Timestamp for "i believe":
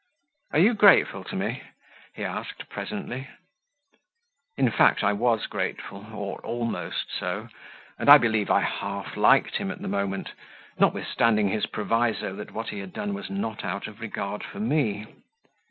8.09-8.49